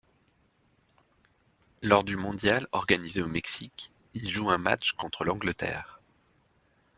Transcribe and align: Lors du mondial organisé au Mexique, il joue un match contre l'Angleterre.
Lors 1.83 2.03
du 2.03 2.15
mondial 2.17 2.65
organisé 2.71 3.21
au 3.21 3.27
Mexique, 3.27 3.91
il 4.15 4.27
joue 4.27 4.49
un 4.49 4.57
match 4.57 4.93
contre 4.93 5.25
l'Angleterre. 5.25 6.01